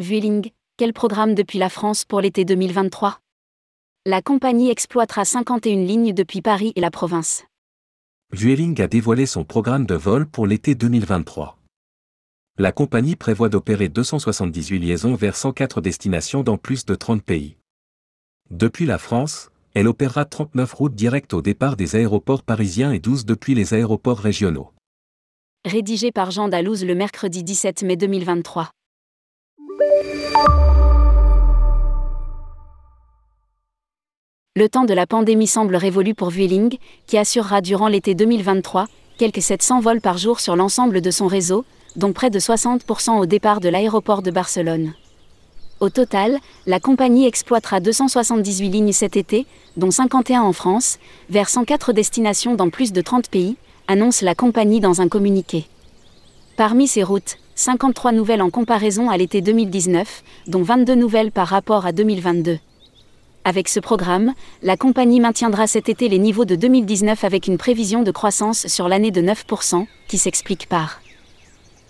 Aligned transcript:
Vueling, 0.00 0.50
quel 0.78 0.94
programme 0.94 1.34
depuis 1.34 1.58
la 1.58 1.68
France 1.68 2.06
pour 2.06 2.22
l'été 2.22 2.46
2023 2.46 3.20
La 4.06 4.22
compagnie 4.22 4.70
exploitera 4.70 5.26
51 5.26 5.84
lignes 5.84 6.14
depuis 6.14 6.40
Paris 6.40 6.72
et 6.74 6.80
la 6.80 6.90
province. 6.90 7.44
Vueling 8.32 8.80
a 8.80 8.86
dévoilé 8.86 9.26
son 9.26 9.44
programme 9.44 9.84
de 9.84 9.94
vol 9.94 10.26
pour 10.26 10.46
l'été 10.46 10.74
2023. 10.74 11.58
La 12.56 12.72
compagnie 12.72 13.14
prévoit 13.14 13.50
d'opérer 13.50 13.90
278 13.90 14.78
liaisons 14.78 15.16
vers 15.16 15.36
104 15.36 15.82
destinations 15.82 16.42
dans 16.42 16.56
plus 16.56 16.86
de 16.86 16.94
30 16.94 17.22
pays. 17.22 17.58
Depuis 18.48 18.86
la 18.86 18.96
France, 18.96 19.50
elle 19.74 19.86
opérera 19.86 20.24
39 20.24 20.72
routes 20.72 20.94
directes 20.94 21.34
au 21.34 21.42
départ 21.42 21.76
des 21.76 21.94
aéroports 21.94 22.42
parisiens 22.42 22.92
et 22.92 23.00
12 23.00 23.26
depuis 23.26 23.54
les 23.54 23.74
aéroports 23.74 24.18
régionaux. 24.18 24.72
Rédigé 25.66 26.10
par 26.10 26.30
Jean 26.30 26.48
Dalouse 26.48 26.86
le 26.86 26.94
mercredi 26.94 27.44
17 27.44 27.82
mai 27.82 27.98
2023. 27.98 28.70
Le 34.56 34.68
temps 34.68 34.84
de 34.84 34.92
la 34.92 35.06
pandémie 35.06 35.46
semble 35.46 35.76
révolu 35.76 36.14
pour 36.14 36.28
Vueling, 36.30 36.76
qui 37.06 37.16
assurera 37.16 37.60
durant 37.60 37.88
l'été 37.88 38.14
2023 38.14 38.88
quelques 39.16 39.42
700 39.42 39.80
vols 39.80 40.00
par 40.00 40.18
jour 40.18 40.40
sur 40.40 40.56
l'ensemble 40.56 41.00
de 41.00 41.10
son 41.10 41.26
réseau, 41.26 41.64
dont 41.96 42.12
près 42.12 42.30
de 42.30 42.38
60% 42.38 43.18
au 43.18 43.26
départ 43.26 43.60
de 43.60 43.68
l'aéroport 43.68 44.22
de 44.22 44.30
Barcelone. 44.30 44.92
Au 45.80 45.88
total, 45.88 46.38
la 46.66 46.78
compagnie 46.78 47.26
exploitera 47.26 47.80
278 47.80 48.68
lignes 48.68 48.92
cet 48.92 49.16
été, 49.16 49.46
dont 49.78 49.90
51 49.90 50.42
en 50.42 50.52
France, 50.52 50.98
vers 51.30 51.48
104 51.48 51.94
destinations 51.94 52.54
dans 52.54 52.68
plus 52.68 52.92
de 52.92 53.00
30 53.00 53.30
pays, 53.30 53.56
annonce 53.88 54.20
la 54.20 54.34
compagnie 54.34 54.80
dans 54.80 55.00
un 55.00 55.08
communiqué. 55.08 55.66
Parmi 56.56 56.86
ces 56.86 57.02
routes, 57.02 57.38
53 57.60 58.12
nouvelles 58.12 58.40
en 58.40 58.48
comparaison 58.48 59.10
à 59.10 59.18
l'été 59.18 59.42
2019, 59.42 60.22
dont 60.46 60.62
22 60.62 60.94
nouvelles 60.94 61.30
par 61.30 61.46
rapport 61.46 61.84
à 61.84 61.92
2022. 61.92 62.58
Avec 63.44 63.68
ce 63.68 63.80
programme, 63.80 64.32
la 64.62 64.78
compagnie 64.78 65.20
maintiendra 65.20 65.66
cet 65.66 65.90
été 65.90 66.08
les 66.08 66.18
niveaux 66.18 66.46
de 66.46 66.54
2019 66.54 67.22
avec 67.22 67.48
une 67.48 67.58
prévision 67.58 68.02
de 68.02 68.10
croissance 68.12 68.66
sur 68.66 68.88
l'année 68.88 69.10
de 69.10 69.20
9%, 69.20 69.86
qui 70.08 70.16
s'explique 70.16 70.70
par 70.70 71.02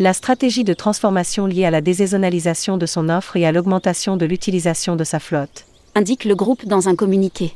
la 0.00 0.12
stratégie 0.12 0.64
de 0.64 0.74
transformation 0.74 1.46
liée 1.46 1.66
à 1.66 1.70
la 1.70 1.82
désaisonnalisation 1.82 2.76
de 2.76 2.86
son 2.86 3.08
offre 3.08 3.36
et 3.36 3.46
à 3.46 3.52
l'augmentation 3.52 4.16
de 4.16 4.26
l'utilisation 4.26 4.96
de 4.96 5.04
sa 5.04 5.20
flotte, 5.20 5.66
indique 5.94 6.24
le 6.24 6.34
groupe 6.34 6.66
dans 6.66 6.88
un 6.88 6.96
communiqué. 6.96 7.54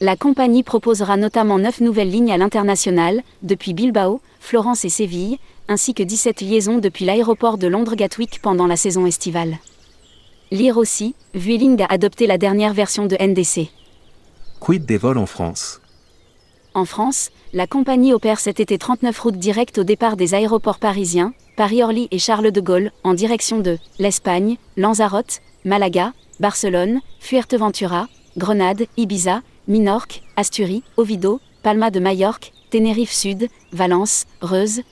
La 0.00 0.16
compagnie 0.16 0.62
proposera 0.62 1.16
notamment 1.16 1.58
9 1.58 1.80
nouvelles 1.80 2.10
lignes 2.10 2.32
à 2.32 2.36
l'international, 2.36 3.22
depuis 3.42 3.72
Bilbao, 3.72 4.20
Florence 4.40 4.84
et 4.84 4.90
Séville, 4.90 5.38
ainsi 5.68 5.94
que 5.94 6.02
17 6.02 6.40
liaisons 6.40 6.78
depuis 6.78 7.04
l'aéroport 7.04 7.58
de 7.58 7.66
Londres-Gatwick 7.66 8.40
pendant 8.42 8.66
la 8.66 8.76
saison 8.76 9.06
estivale. 9.06 9.58
Lire 10.50 10.76
aussi, 10.76 11.14
Vueling 11.34 11.82
a 11.82 11.86
adopté 11.86 12.26
la 12.26 12.38
dernière 12.38 12.74
version 12.74 13.06
de 13.06 13.16
NDC. 13.16 13.70
Quid 14.60 14.84
des 14.84 14.98
vols 14.98 15.18
en 15.18 15.26
France? 15.26 15.80
En 16.74 16.84
France, 16.84 17.30
la 17.52 17.66
compagnie 17.66 18.12
opère 18.12 18.40
cet 18.40 18.60
été 18.60 18.78
39 18.78 19.18
routes 19.18 19.38
directes 19.38 19.78
au 19.78 19.84
départ 19.84 20.16
des 20.16 20.34
aéroports 20.34 20.78
parisiens, 20.78 21.32
Paris-Orly 21.56 22.08
et 22.10 22.18
Charles 22.18 22.50
de 22.50 22.60
Gaulle, 22.60 22.90
en 23.04 23.14
direction 23.14 23.60
de 23.60 23.78
l'Espagne, 23.98 24.56
Lanzarote, 24.76 25.40
Malaga, 25.64 26.12
Barcelone, 26.40 27.00
Fuerteventura, 27.20 28.08
Grenade, 28.36 28.86
Ibiza, 28.96 29.42
Minorque, 29.68 30.22
Asturie, 30.36 30.82
Oviedo, 30.96 31.40
Palma 31.62 31.90
de 31.90 32.00
Majorque, 32.00 32.52
Tenerife 32.70 33.12
Sud, 33.12 33.48
Valence, 33.72 34.26
Reuse, 34.40 34.82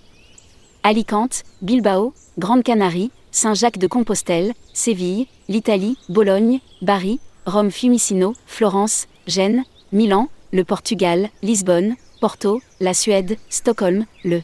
Alicante, 0.84 1.44
Bilbao, 1.62 2.12
Grande 2.38 2.64
Canarie, 2.64 3.12
Saint-Jacques 3.30 3.78
de 3.78 3.86
Compostelle, 3.86 4.52
Séville, 4.72 5.28
l'Italie, 5.48 5.96
Bologne, 6.08 6.60
Bari, 6.82 7.20
Rome 7.46 7.70
Fiumicino, 7.70 8.34
Florence, 8.46 9.06
Gênes, 9.26 9.64
Milan, 9.92 10.28
le 10.52 10.64
Portugal, 10.64 11.30
Lisbonne, 11.42 11.94
Porto, 12.20 12.60
la 12.80 12.94
Suède, 12.94 13.36
Stockholm, 13.48 14.06
le 14.24 14.42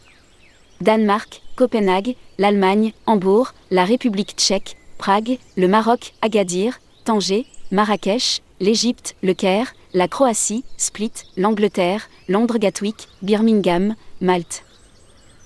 Danemark, 0.81 1.43
Copenhague, 1.57 2.15
l'Allemagne, 2.39 2.93
Hambourg, 3.07 3.53
la 3.71 3.85
République 3.85 4.35
tchèque, 4.37 4.77
Prague, 4.97 5.39
le 5.57 5.67
Maroc, 5.67 6.15
Agadir, 6.23 6.79
Tanger, 7.05 7.47
Marrakech, 7.73 8.43
l'Égypte, 8.61 9.17
le 9.23 9.35
Caire, 9.35 9.75
la 9.93 10.07
Croatie, 10.07 10.65
Split, 10.77 11.13
l'Angleterre, 11.37 12.09
Londres 12.29 12.59
Gatwick, 12.59 13.09
Birmingham, 13.23 13.97
Malte. 14.21 14.65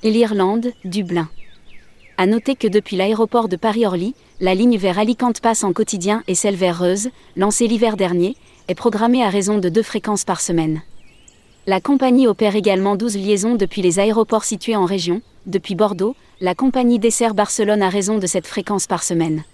Et 0.05 0.11
l'Irlande, 0.11 0.73
Dublin. 0.85 1.29
À 2.17 2.27
noter 2.27 2.57
que 2.57 2.67
depuis 2.67 2.97
l'aéroport 2.97 3.49
de 3.49 3.55
Paris-Orly, 3.55 4.17
la 4.41 4.53
ligne 4.53 4.77
vers 4.77 4.99
Alicante 4.99 5.41
passe 5.41 5.63
en 5.63 5.73
quotidien 5.73 6.25
et 6.27 6.35
celle 6.35 6.57
vers 6.57 6.81
Reuse, 6.81 7.11
lancée 7.37 7.69
l'hiver 7.69 7.97
dernier, 7.97 8.37
est 8.67 8.75
programmée 8.75 9.23
à 9.23 9.29
raison 9.29 9.59
de 9.59 9.69
deux 9.69 9.83
fréquences 9.83 10.25
par 10.25 10.41
semaine. 10.41 10.83
La 11.69 11.81
compagnie 11.81 12.27
opère 12.27 12.57
également 12.57 12.97
12 12.97 13.17
liaisons 13.17 13.55
depuis 13.55 13.81
les 13.81 14.01
aéroports 14.01 14.43
situés 14.43 14.75
en 14.75 14.87
région. 14.87 15.23
Depuis 15.47 15.77
Bordeaux, 15.77 16.17
la 16.41 16.57
compagnie 16.57 16.99
dessert 16.99 17.35
Barcelone 17.35 17.83
à 17.83 17.89
raison 17.89 18.19
de 18.19 18.27
cette 18.27 18.49
fréquence 18.49 18.89
par 18.89 19.05
semaine. 19.05 19.45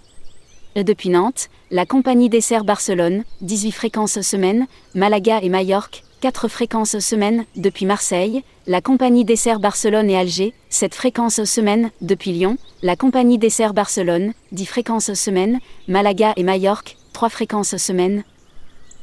Depuis 0.75 1.11
Nantes, 1.11 1.51
la 1.71 1.85
compagnie 1.85 2.31
dessert 2.31 2.65
Barcelone, 2.65 3.25
18 3.43 3.73
fréquences 3.73 4.23
semaine, 4.23 4.67
Malaga 4.95 5.41
et 5.43 5.51
Majorque, 5.51 6.05
4 6.21 6.49
fréquences 6.49 6.99
semaine. 6.99 7.45
Depuis 7.55 7.87
Marseille, 7.87 8.43
la 8.67 8.81
compagnie 8.81 9.25
dessert 9.25 9.61
Barcelone 9.61 10.11
et 10.11 10.17
Alger, 10.17 10.53
7 10.69 10.93
fréquences 10.93 11.45
semaine. 11.45 11.91
Depuis 12.01 12.33
Lyon, 12.33 12.57
la 12.83 12.97
compagnie 12.97 13.39
dessert 13.39 13.73
Barcelone, 13.73 14.33
10 14.51 14.67
fréquences 14.67 15.15
semaine, 15.15 15.61
Malaga 15.87 16.33
et 16.37 16.43
Majorque, 16.43 16.97
3 17.13 17.29
fréquences 17.29 17.77
semaine. 17.77 18.25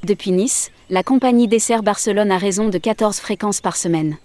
Depuis 0.04 0.32
Nice, 0.32 0.72
la 0.90 1.04
compagnie 1.04 1.48
dessert 1.48 1.84
Barcelone 1.84 2.32
à 2.32 2.38
raison 2.38 2.68
de 2.68 2.78
14 2.78 3.18
fréquences 3.18 3.62
par 3.62 3.78
semaine. 3.78 4.18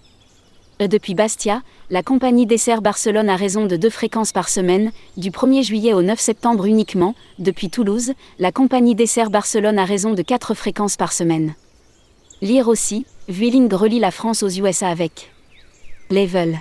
Depuis 0.81 1.13
Bastia, 1.13 1.61
la 1.91 2.03
compagnie 2.03 2.45
dessert 2.45 2.81
Barcelone 2.81 3.29
à 3.29 3.37
raison 3.37 3.67
de 3.67 3.77
2 3.77 3.89
fréquences 3.89 4.33
par 4.33 4.49
semaine, 4.49 4.91
du 5.15 5.31
1er 5.31 5.63
juillet 5.63 5.93
au 5.93 6.01
9 6.01 6.19
septembre 6.19 6.65
uniquement. 6.65 7.15
Depuis 7.39 7.69
Toulouse, 7.69 8.13
la 8.37 8.51
compagnie 8.51 8.95
dessert 8.95 9.29
Barcelone 9.29 9.79
à 9.79 9.85
raison 9.85 10.13
de 10.13 10.21
4 10.21 10.55
fréquences 10.55 10.97
par 10.97 11.13
semaine. 11.13 11.55
Lire 12.41 12.67
aussi, 12.67 13.05
Vueling 13.29 13.71
relie 13.71 13.99
la 13.99 14.09
France 14.09 14.41
aux 14.41 14.49
USA 14.49 14.89
avec 14.89 15.31
Level. 16.09 16.59